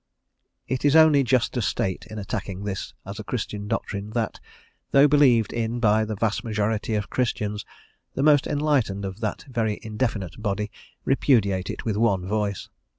[0.67, 4.39] It is only just to state, in attacking this as a Christian doctrine, that,
[4.89, 7.65] though believed in by the vast majority of Christians,
[8.15, 10.71] the most enlightened of that very indefinite body
[11.05, 12.67] repudiate it with one voice.